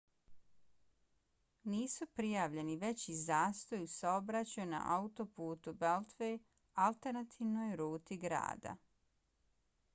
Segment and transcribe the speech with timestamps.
[1.73, 6.33] nisu prijavljeni veći zastoji u saobraćaju na autoputu beltway
[6.89, 8.79] alternativnoj ruti grada